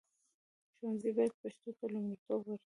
ښوونځي 0.75 1.09
باید 1.15 1.33
پښتو 1.41 1.69
ته 1.77 1.85
لومړیتوب 1.93 2.41
ورکړي. 2.45 2.67